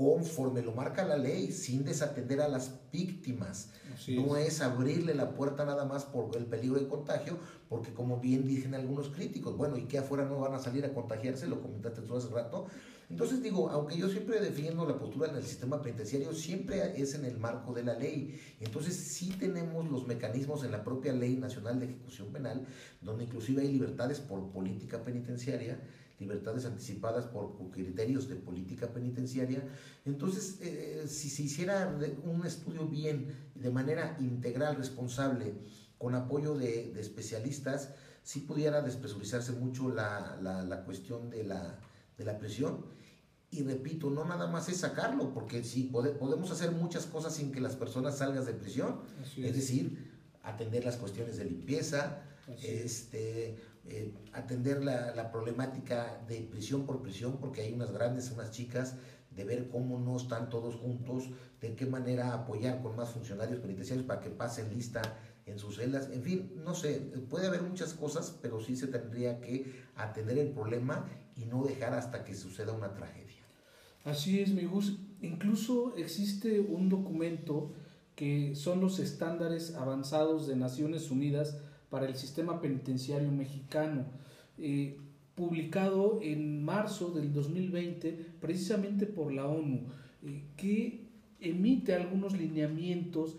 [0.00, 3.68] conforme lo marca la ley, sin desatender a las víctimas.
[4.08, 4.62] no es.
[4.62, 7.36] abrirle la puerta nada más por el peligro de contagio,
[7.68, 10.94] porque como bien dicen algunos críticos, bueno, ¿y que afuera no van a salir a
[10.94, 11.46] contagiarse?
[11.46, 12.66] Lo comentaste tú hace rato.
[13.10, 17.26] Entonces digo, aunque yo siempre defiendo la postura en el sistema penitenciario, siempre es en
[17.26, 18.40] el marco de la ley.
[18.60, 22.66] Entonces sí tenemos los mecanismos en la propia Ley Nacional de Ejecución Penal,
[23.02, 25.78] donde inclusive hay libertades por política penitenciaria,
[26.20, 29.66] libertades anticipadas por criterios de política penitenciaria.
[30.04, 35.54] Entonces, eh, si se hiciera un estudio bien, de manera integral, responsable,
[35.98, 37.90] con apoyo de, especialistas,
[38.22, 41.78] sí pudiera despresurizarse mucho la, la, cuestión de la,
[42.16, 42.86] de la presión.
[43.50, 47.60] Y repito, no nada más es sacarlo, porque si podemos hacer muchas cosas sin que
[47.60, 49.00] las personas salgan de prisión,
[49.36, 49.54] es.
[49.54, 50.10] decir,
[50.42, 52.22] atender las cuestiones de limpieza,
[52.62, 58.50] este, eh, atender la, la, problemática de prisión por prisión, porque hay unas grandes, unas
[58.50, 58.96] chicas,
[59.30, 64.06] de ver cómo no están todos juntos, de qué manera apoyar con más funcionarios penitenciarios
[64.06, 65.02] para que pasen lista
[65.46, 69.40] en sus celdas, en fin, no sé, puede haber muchas cosas, pero sí se tendría
[69.40, 73.44] que atender el problema y no dejar hasta que suceda una tragedia.
[74.04, 74.98] Así es, mi Gus.
[75.20, 77.72] Incluso existe un documento
[78.14, 81.58] que son los estándares avanzados de Naciones Unidas
[81.90, 84.04] para el sistema penitenciario mexicano,
[84.58, 84.96] eh,
[85.34, 89.80] publicado en marzo del 2020 precisamente por la ONU,
[90.24, 91.00] eh, que
[91.40, 93.36] emite algunos lineamientos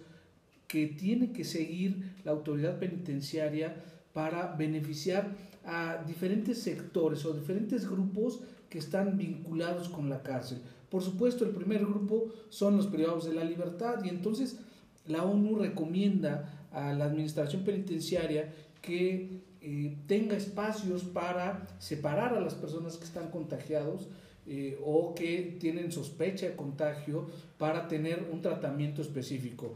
[0.68, 3.76] que tiene que seguir la autoridad penitenciaria
[4.14, 5.36] para beneficiar
[5.66, 10.62] a diferentes sectores o diferentes grupos que están vinculados con la cárcel.
[10.90, 14.60] Por supuesto, el primer grupo son los privados de la libertad y entonces
[15.06, 22.56] la ONU recomienda a la administración penitenciaria que eh, tenga espacios para separar a las
[22.56, 24.08] personas que están contagiados
[24.48, 27.28] eh, o que tienen sospecha de contagio
[27.60, 29.76] para tener un tratamiento específico.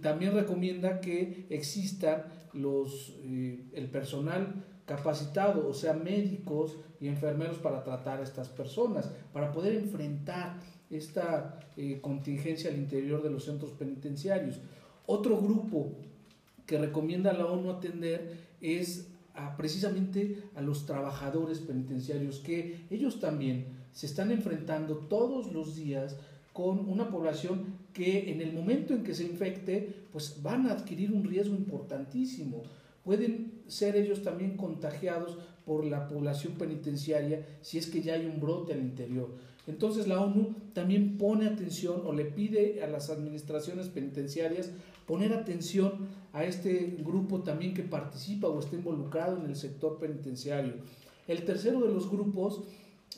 [0.00, 7.84] También recomienda que exista los, eh, el personal capacitado, o sea, médicos y enfermeros para
[7.84, 11.58] tratar a estas personas, para poder enfrentar esta
[12.00, 14.60] contingencia al interior de los centros penitenciarios.
[15.04, 15.92] Otro grupo
[16.66, 19.08] que recomienda la ONU atender es
[19.56, 26.16] precisamente a los trabajadores penitenciarios, que ellos también se están enfrentando todos los días
[26.52, 31.12] con una población que en el momento en que se infecte, pues van a adquirir
[31.12, 32.62] un riesgo importantísimo.
[33.04, 38.40] Pueden ser ellos también contagiados por la población penitenciaria si es que ya hay un
[38.40, 39.28] brote al interior.
[39.66, 44.70] Entonces la ONU también pone atención o le pide a las administraciones penitenciarias
[45.06, 50.74] poner atención a este grupo también que participa o está involucrado en el sector penitenciario.
[51.26, 52.62] El tercero de los grupos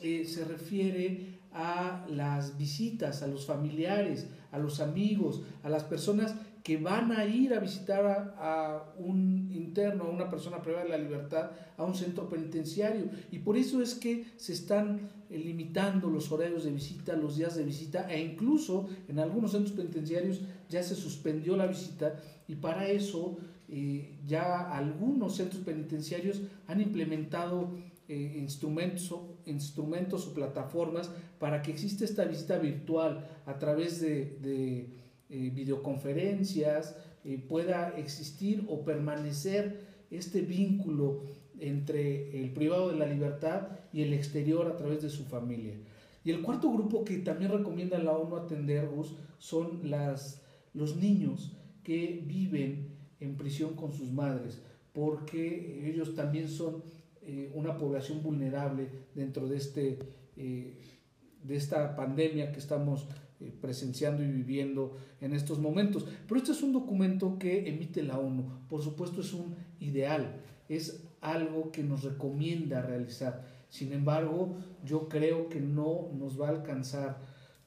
[0.01, 6.35] eh, se refiere a las visitas, a los familiares, a los amigos, a las personas
[6.63, 10.97] que van a ir a visitar a, un interno, a una persona privada de la
[10.97, 13.09] libertad, a un centro penitenciario.
[13.31, 17.55] Y por eso es que se están eh, limitando los horarios de visita, los días
[17.55, 22.15] de visita, e incluso en algunos centros penitenciarios ya se suspendió la visita
[22.47, 27.71] y para eso eh, ya algunos centros penitenciarios han implementado
[28.07, 29.13] eh, instrumentos,
[29.45, 34.99] instrumentos o plataformas para que exista esta visita virtual a través de
[35.31, 39.79] eh, videoconferencias, eh, pueda existir o permanecer
[40.09, 41.21] este vínculo
[41.59, 45.75] entre el privado de la libertad y el exterior a través de su familia.
[46.23, 48.89] Y el cuarto grupo que también recomienda la ONU atender
[49.37, 50.41] son las,
[50.79, 54.61] los niños que viven en prisión con sus madres,
[54.93, 56.83] porque ellos también son
[57.21, 59.99] eh, una población vulnerable dentro de, este,
[60.35, 63.07] de esta pandemia que estamos
[63.41, 66.05] eh, presenciando y viviendo en estos momentos.
[66.27, 68.67] Pero este es un documento que emite la ONU.
[68.67, 73.45] Por supuesto es un ideal, es algo que nos recomienda realizar.
[73.69, 77.19] Sin embargo, yo creo que no nos va a alcanzar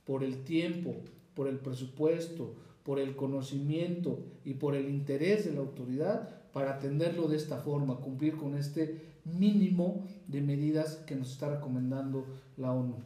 [0.04, 0.94] por el tiempo,
[1.34, 7.28] por el presupuesto, por el conocimiento y por el interés de la autoridad para atenderlo
[7.28, 12.96] de esta forma, cumplir con este mínimo de medidas que nos está recomendando la ONU.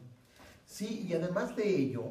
[0.65, 2.03] Sí, y además de ello,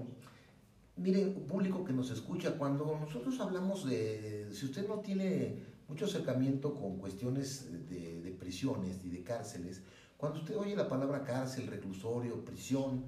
[0.98, 6.74] Mire, público que nos escucha, cuando nosotros hablamos de, si usted no tiene mucho acercamiento
[6.74, 9.82] con cuestiones de, de, prisiones y de cárceles,
[10.16, 13.04] cuando usted oye la palabra cárcel, reclusorio, prisión,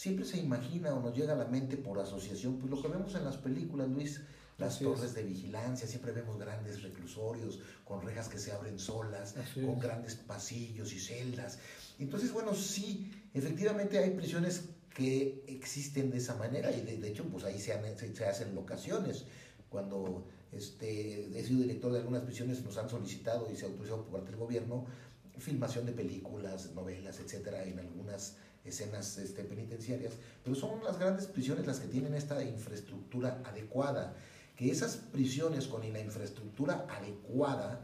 [0.00, 3.14] siempre se imagina o nos llega a la mente por asociación, pues lo que vemos
[3.16, 4.22] en las películas, Luis,
[4.56, 9.78] las torres de vigilancia, siempre vemos grandes reclusorios con rejas que se abren solas, con
[9.78, 11.58] grandes pasillos y celdas.
[11.98, 17.44] Entonces, bueno, sí, efectivamente hay prisiones que existen de esa manera y de, hecho pues
[17.44, 17.74] ahí se,
[18.14, 19.26] se, hacen locaciones.
[19.68, 24.04] Cuando este, he sido director de algunas prisiones nos han solicitado y se ha autorizado
[24.04, 24.86] por parte del gobierno
[25.40, 30.12] filmación de películas, novelas, etcétera, en algunas escenas este, penitenciarias,
[30.44, 34.14] pero son las grandes prisiones las que tienen esta infraestructura adecuada,
[34.56, 37.80] que esas prisiones con la infraestructura adecuada,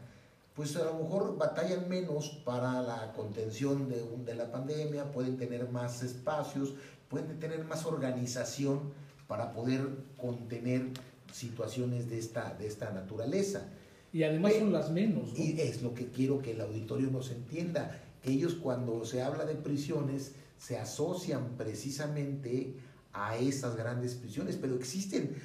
[0.53, 5.69] pues a lo mejor batallan menos para la contención de, de la pandemia, pueden tener
[5.69, 6.73] más espacios,
[7.09, 8.93] pueden tener más organización
[9.27, 9.87] para poder
[10.17, 10.91] contener
[11.31, 13.67] situaciones de esta, de esta naturaleza.
[14.13, 15.37] Y además son las menos.
[15.37, 19.45] Y es lo que quiero que el auditorio nos entienda, que ellos cuando se habla
[19.45, 22.75] de prisiones se asocian precisamente
[23.13, 25.35] a esas grandes prisiones, pero existen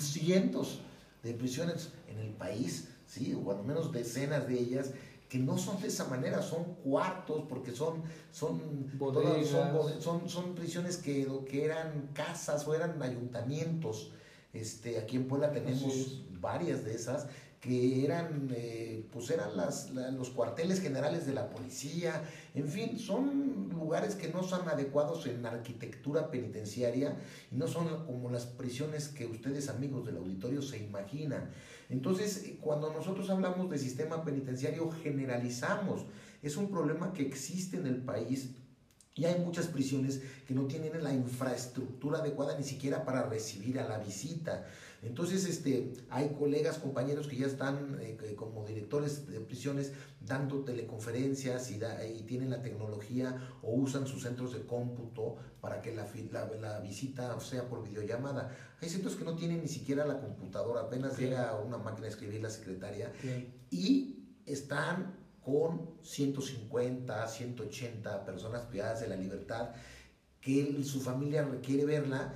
[0.00, 0.80] cientos
[1.22, 3.34] de prisiones en el país, ¿sí?
[3.34, 4.90] o cuando menos decenas de ellas,
[5.28, 8.60] que no son de esa manera, son cuartos, porque son, son,
[10.00, 14.12] son, son, prisiones que, que eran casas o eran ayuntamientos.
[14.52, 17.26] Este, aquí en Puebla tenemos varias de esas
[17.66, 22.22] que eran, eh, pues eran las, los cuarteles generales de la policía,
[22.54, 27.16] en fin, son lugares que no son adecuados en arquitectura penitenciaria
[27.50, 31.50] y no son como las prisiones que ustedes amigos del auditorio se imaginan.
[31.88, 36.06] Entonces, eh, cuando nosotros hablamos de sistema penitenciario, generalizamos.
[36.44, 38.50] Es un problema que existe en el país
[39.16, 43.88] y hay muchas prisiones que no tienen la infraestructura adecuada ni siquiera para recibir a
[43.88, 44.66] la visita.
[45.06, 51.70] Entonces, este, hay colegas, compañeros que ya están eh, como directores de prisiones dando teleconferencias
[51.70, 56.06] y, y, tienen la tecnología o usan sus centros de cómputo para que la,
[56.60, 58.54] la, visita sea por videollamada.
[58.82, 62.42] Hay centros que no tienen ni siquiera la computadora, apenas llega una máquina a escribir
[62.42, 63.12] la secretaria
[63.70, 69.70] y están con 150, 180 personas privadas de la libertad
[70.40, 72.34] que su familia requiere verla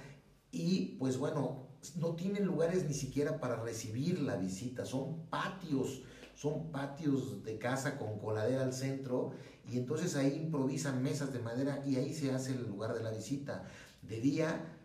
[0.53, 6.03] y pues bueno, no tienen lugares ni siquiera para recibir la visita, son patios,
[6.35, 9.33] son patios de casa con coladera al centro
[9.71, 13.11] y entonces ahí improvisan mesas de madera y ahí se hace el lugar de la
[13.11, 13.66] visita.
[14.03, 14.79] De día,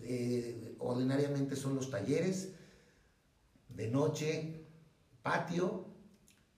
[0.00, 2.52] eh, ordinariamente son los talleres,
[3.68, 4.66] de noche,
[5.22, 5.86] patio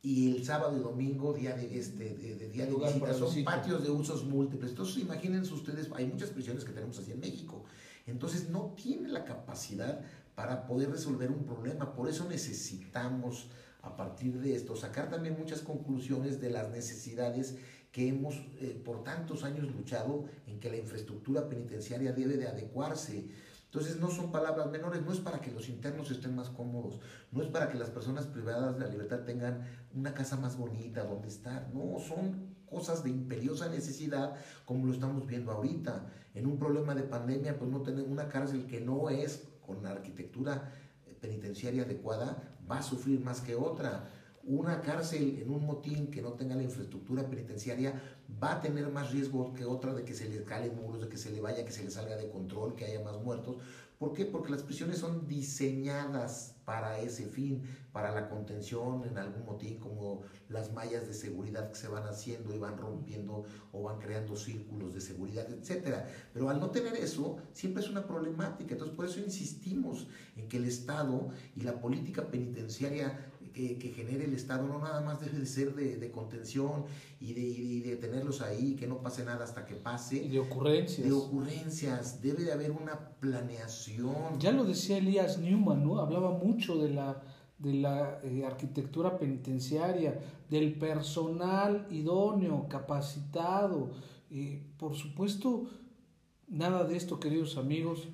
[0.03, 3.15] y el sábado y domingo día de, este, de, día de visita.
[3.15, 4.71] Son patios de usos múltiples.
[4.71, 7.65] Entonces imagínense ustedes, hay muchas prisiones que tenemos así en México
[8.07, 10.01] entonces no tiene la capacidad
[10.35, 11.95] para poder resolver un problema.
[11.95, 13.49] Por eso necesitamos
[13.83, 17.57] a partir de esto sacar también muchas conclusiones de las necesidades
[17.91, 23.29] que hemos eh, por tantos años luchado en que la infraestructura penitenciaria debe de adecuarse.
[23.65, 27.01] Entonces no son palabras menores, no es para que los internos estén más cómodos,
[27.33, 31.05] no es para que las personas privadas de la libertad tengan una casa más bonita
[31.05, 36.59] donde estar, no, son cosas de imperiosa necesidad como lo estamos viendo ahorita en un
[36.59, 40.71] problema de pandemia, pues no tener una cárcel que no es con la arquitectura
[41.07, 44.11] eh, penitenciaria adecuada, va a sufrir más que otra.
[44.45, 48.01] Una cárcel en un motín que no tenga la infraestructura penitenciaria
[48.41, 51.17] va a tener más riesgo que otra de que se le calen muros, de que
[51.17, 53.57] se le vaya, que se le salga de control, que haya más muertos.
[53.99, 54.27] ¿Por qué?
[54.27, 60.23] Porque las prisiones son diseñadas para ese fin, para la contención en algún motín, como
[60.49, 64.93] las mallas de seguridad que se van haciendo y van rompiendo o van creando círculos
[64.93, 66.05] de seguridad, etc.
[66.35, 68.73] Pero al no tener eso, siempre es una problemática.
[68.73, 74.35] Entonces, por eso insistimos en que el Estado y la política penitenciaria que, genere el
[74.35, 76.85] Estado no nada más debe de ser de, contención
[77.21, 80.17] y de, de, tenerlos ahí, que no pase nada hasta que pase.
[80.17, 81.07] Y de ocurrencias.
[81.07, 82.21] De ocurrencias.
[82.21, 84.39] Debe de haber una planeación.
[84.39, 85.99] Ya lo decía Elías Newman, ¿no?
[85.99, 87.23] Hablaba mucho de la,
[87.59, 93.91] de la eh, arquitectura penitenciaria, del personal idóneo, capacitado.
[94.31, 95.65] Eh, por supuesto,
[96.47, 98.09] nada de esto, queridos amigos,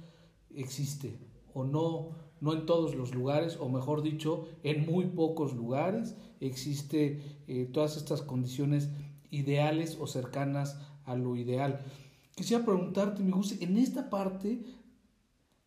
[0.54, 1.18] existe
[1.52, 7.22] o no no en todos los lugares, o mejor dicho, en muy pocos lugares existe
[7.46, 8.90] eh, todas estas condiciones
[9.30, 11.80] ideales o cercanas a lo ideal.
[12.34, 14.64] Quisiera preguntarte, mi gusto, en esta parte,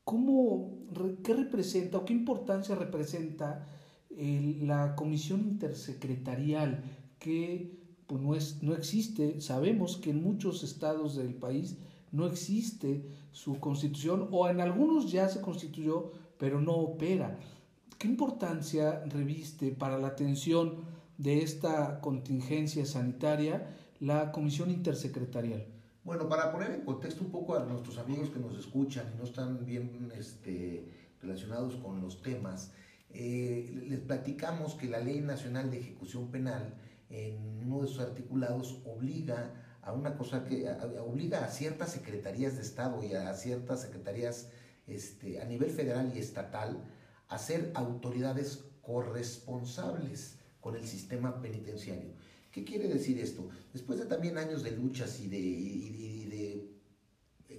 [0.03, 0.79] ¿cómo,
[1.23, 3.65] ¿qué representa o qué importancia representa
[4.09, 6.83] la comisión intersecretarial
[7.19, 9.39] que pues, no, es, no existe?
[9.39, 11.77] Sabemos que en muchos estados del país
[12.11, 17.37] no existe su constitución o en algunos ya se constituyó, pero no opera.
[17.97, 20.83] ¿Qué importancia reviste para la atención
[21.17, 25.65] de esta contingencia sanitaria la Comisión Intersecretarial?
[26.03, 29.23] Bueno, para poner en contexto un poco a nuestros amigos que nos escuchan y no
[29.23, 30.87] están bien este,
[31.21, 32.73] relacionados con los temas,
[33.09, 36.75] eh, les platicamos que la Ley Nacional de Ejecución Penal,
[37.09, 40.67] en uno de sus articulados, obliga a una cosa que
[40.99, 44.49] obliga a ciertas secretarías de Estado y a ciertas secretarías
[44.87, 46.83] este, a nivel federal y estatal
[47.27, 52.11] a ser autoridades corresponsables con el sistema penitenciario.
[52.51, 53.49] ¿Qué quiere decir esto?
[53.73, 56.71] Después de también años de luchas y de,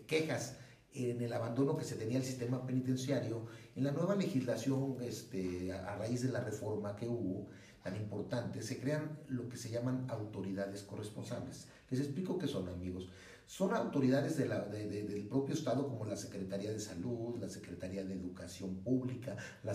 [0.07, 0.57] quejas
[0.95, 5.97] en el abandono que se tenía el sistema penitenciario, en la nueva legislación, este, a
[5.97, 7.49] raíz de la reforma que hubo,
[7.83, 11.67] tan importante, se crean lo que se llaman autoridades corresponsables.
[11.91, 13.09] Les explico qué son, amigos
[13.47, 18.15] son autoridades de la, del propio Estado como la Secretaría de Salud, la Secretaría de
[18.15, 19.73] Educación Pública, la,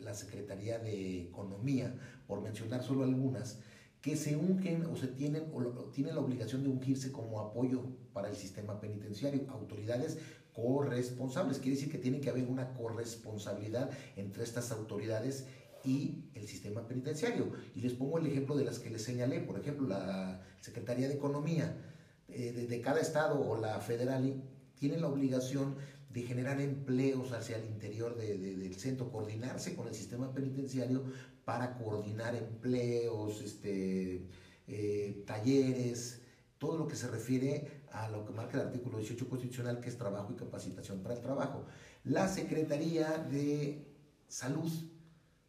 [0.00, 1.94] la Secretaría de Economía,
[2.26, 3.60] por mencionar solo algunas,
[4.00, 8.28] que se ungen o se tienen, o tienen la obligación de ungirse como apoyo para
[8.28, 10.18] el sistema penitenciario, autoridades
[10.52, 11.58] corresponsables.
[11.58, 15.46] Quiere decir que tiene que haber una corresponsabilidad entre estas autoridades
[15.84, 17.52] y el sistema penitenciario.
[17.76, 21.14] Y les pongo el ejemplo de las que les señalé, por ejemplo, la Secretaría de
[21.14, 21.91] Economía
[22.34, 24.42] eh, de, cada estado o la federal
[24.74, 25.76] tiene la obligación
[26.10, 31.04] de generar empleos hacia el interior del centro, coordinarse con el sistema penitenciario
[31.44, 34.26] para coordinar empleos, este,
[34.66, 36.20] eh, talleres,
[36.58, 39.96] todo lo que se refiere a lo que marca el artículo 18 constitucional, que es
[39.96, 41.64] trabajo y capacitación para el trabajo.
[42.04, 43.86] La Secretaría de
[44.28, 44.70] Salud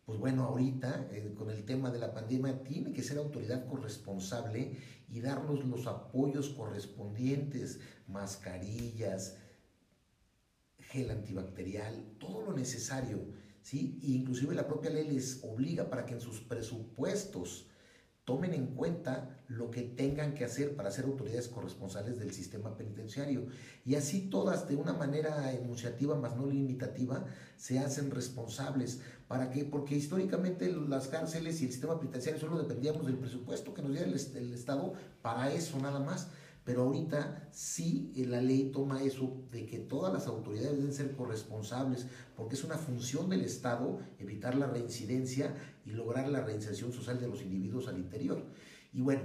[0.06, 4.78] pues bueno, ahorita eh, con el tema de la pandemia tiene que ser autoridad corresponsable
[5.08, 9.38] y darnos los apoyos correspondientes, mascarillas,
[10.78, 13.20] gel antibacterial, todo lo necesario.
[13.62, 14.00] ¿sí?
[14.04, 17.68] E inclusive la propia ley les obliga para que en sus presupuestos
[18.26, 23.48] tomen en cuenta lo que tengan que hacer para ser autoridades corresponsales del sistema penitenciario.
[23.86, 27.26] Y así todas, de una manera enunciativa, más no limitativa,
[27.58, 29.02] se hacen responsables.
[29.28, 29.66] ¿Para qué?
[29.66, 34.08] Porque históricamente las cárceles y el sistema penitenciario solo dependíamos del presupuesto que nos diera
[34.08, 36.30] el, el Estado para eso nada más.
[36.64, 41.16] Pero ahorita sí eh, la ley toma eso de que todas las autoridades deben ser
[41.16, 45.54] corresponsables, porque es una función del Estado evitar la reincidencia
[45.86, 48.44] y lograr la reinserción social de los individuos al interior.
[48.94, 49.24] Y bueno,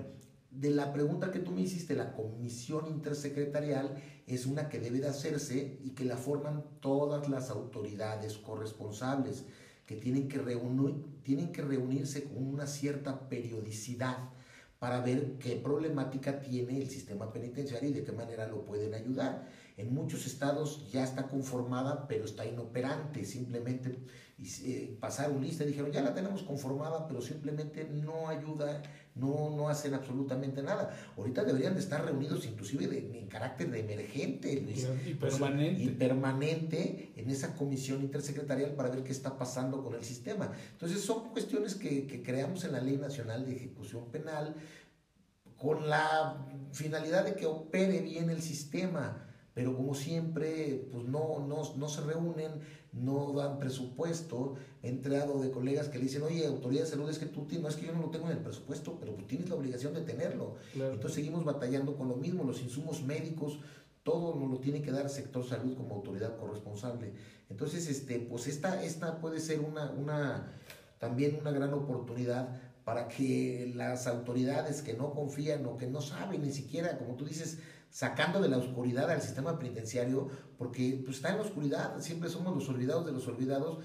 [0.51, 5.09] de la pregunta que tú me hiciste, la comisión intersecretarial es una que debe de
[5.09, 9.45] hacerse y que la forman todas las autoridades corresponsables,
[9.87, 14.31] que tienen que, reunir, tienen que reunirse con una cierta periodicidad
[14.79, 19.49] para ver qué problemática tiene el sistema penitenciario y de qué manera lo pueden ayudar.
[19.77, 23.25] En muchos estados ya está conformada, pero está inoperante.
[23.25, 23.99] Simplemente
[24.39, 28.83] eh, pasaron lista y dijeron, ya la tenemos conformada, pero simplemente no ayuda,
[29.19, 30.97] no, no hacen absolutamente nada.
[31.17, 35.83] Ahorita deberían de estar reunidos inclusive en carácter de emergente, Y permanente.
[35.83, 40.53] y permanente en esa comisión intersecretarial para ver qué está pasando con el sistema.
[40.73, 44.55] Entonces son cuestiones que, que creamos en la Ley Nacional de Ejecución Penal
[45.57, 49.25] con la finalidad de que opere bien el sistema
[49.59, 52.61] pero como siempre, pues no, no, no se reúnen,
[52.93, 54.55] no dan presupuesto.
[54.83, 57.63] He entrado de colegas que le dicen, oye, autoridad de salud, es que tú tienes,
[57.63, 59.95] no es que yo no lo tengo en el presupuesto, pero pues tienes la obligación
[59.95, 60.57] de tenerlo.
[60.75, 63.61] Entonces seguimos batallando con lo mismo, los insumos médicos,
[64.03, 67.13] todo nos lo tiene que dar el sector salud como autoridad corresponsable.
[67.51, 70.53] Entonces, este, pues esta, esta puede ser una, una,
[70.99, 72.49] también una gran oportunidad
[72.85, 77.27] para que las autoridades que no confían o que no saben ni siquiera, como tú
[77.27, 77.59] dices,
[77.91, 82.55] sacando de la oscuridad al sistema penitenciario, porque pues, está en la oscuridad, siempre somos
[82.55, 83.79] los olvidados de los olvidados.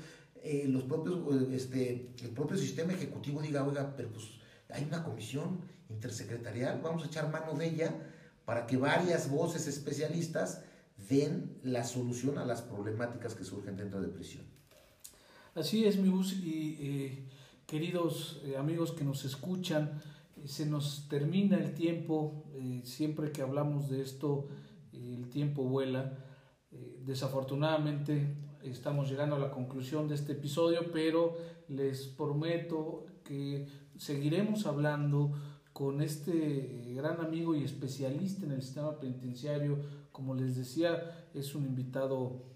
[0.43, 1.19] Eh, los propios,
[1.53, 4.25] este, el propio sistema ejecutivo diga, oiga, pero pues
[4.69, 7.95] hay una comisión intersecretarial, vamos a echar mano de ella
[8.45, 10.61] para que varias voces especialistas
[11.09, 14.45] den la solución a las problemáticas que surgen dentro de prisión.
[15.55, 17.29] Así es, mi bus, y eh,
[17.67, 20.01] queridos eh, amigos que nos escuchan,
[20.45, 24.47] se nos termina el tiempo, eh, siempre que hablamos de esto,
[24.91, 26.17] el tiempo vuela.
[26.71, 31.35] Eh, desafortunadamente estamos llegando a la conclusión de este episodio, pero
[31.67, 33.67] les prometo que
[33.97, 35.33] seguiremos hablando
[35.71, 39.79] con este eh, gran amigo y especialista en el sistema penitenciario.
[40.11, 42.51] Como les decía, es un invitado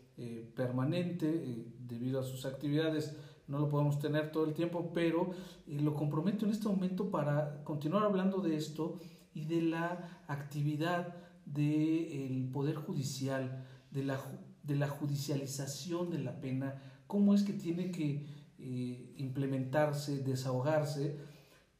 [0.56, 3.16] permanente debido a sus actividades
[3.48, 5.32] no lo podemos tener todo el tiempo, pero
[5.68, 9.00] eh, lo comprometo en este momento para continuar hablando de esto
[9.34, 14.20] y de la actividad del Poder Judicial, de la,
[14.64, 18.26] de la judicialización de la pena, cómo es que tiene que
[18.60, 21.18] eh, implementarse, desahogarse,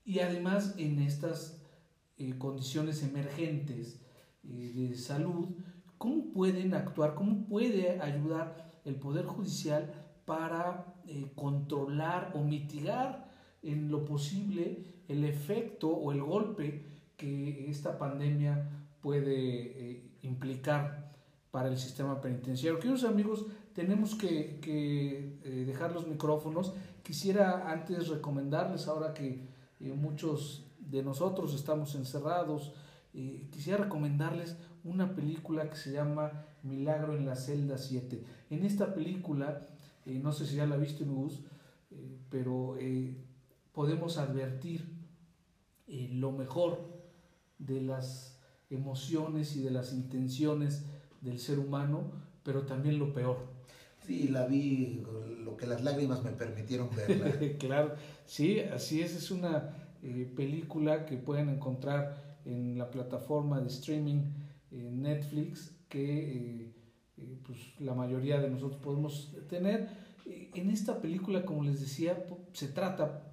[0.06, 1.62] y además en estas
[2.18, 4.00] eh, condiciones emergentes
[4.44, 5.50] de salud,
[5.98, 9.92] cómo pueden actuar, cómo puede ayudar el Poder Judicial
[10.28, 13.32] para eh, controlar o mitigar
[13.64, 16.84] en lo posible el efecto o el golpe
[17.16, 18.70] que esta pandemia
[19.00, 21.14] puede eh, implicar
[21.50, 22.78] para el sistema penitenciario.
[22.78, 26.74] Queridos amigos, tenemos que, eh, dejar los micrófonos.
[27.04, 29.48] Quisiera antes recomendarles, ahora que
[29.80, 32.74] muchos de nosotros estamos encerrados,
[33.50, 38.24] quisiera recomendarles una película que se llama Milagro en la celda 7.
[38.50, 39.62] En esta película
[40.08, 41.42] eh, no sé si ya la ha visto Gus,
[41.92, 43.16] eh, pero eh,
[43.74, 44.98] podemos advertir
[45.88, 46.80] lo mejor
[47.60, 48.40] de las
[48.70, 50.86] emociones y de las intenciones
[51.22, 52.12] del ser humano,
[52.44, 53.38] pero también lo peor.
[54.06, 55.04] Sí, la vi,
[55.44, 57.58] lo que las lágrimas me permitieron ver.
[57.60, 57.96] claro,
[58.26, 59.74] sí, así es, es una
[60.36, 64.24] película que pueden encontrar en la plataforma de streaming
[64.72, 66.74] Netflix que eh,
[67.46, 69.90] pues, la mayoría de nosotros podemos tener.
[70.26, 73.24] Eh, en esta película, como les decía, se trata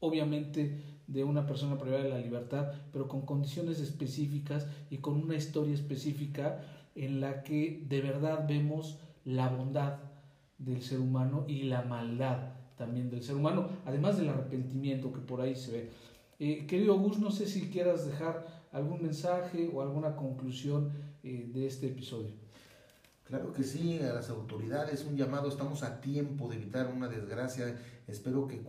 [0.00, 5.36] obviamente de una persona privada de la libertad, pero con condiciones específicas y con una
[5.36, 6.60] historia específica
[6.94, 9.98] en la que de verdad vemos la bondad
[10.58, 15.40] del ser humano y la maldad también del ser humano, además del arrepentimiento que por
[15.40, 15.90] ahí se ve.
[16.38, 20.92] Eh, querido Gus, no sé si quieras dejar algún mensaje o alguna conclusión
[21.22, 22.45] de este episodio.
[23.26, 27.76] Claro que sí, a las autoridades un llamado, estamos a tiempo de evitar una desgracia,
[28.06, 28.60] espero que,